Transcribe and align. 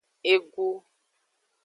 Egu. 0.31 0.69